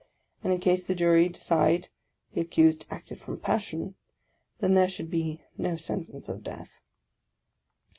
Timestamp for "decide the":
1.29-2.41